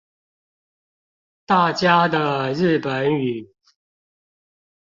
[1.45, 3.47] 大家的日本語